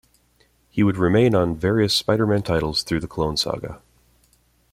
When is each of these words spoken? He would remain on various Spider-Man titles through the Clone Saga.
He 0.67 0.81
would 0.81 0.97
remain 0.97 1.35
on 1.35 1.55
various 1.55 1.93
Spider-Man 1.93 2.41
titles 2.41 2.81
through 2.81 3.01
the 3.01 3.07
Clone 3.07 3.37
Saga. 3.37 3.83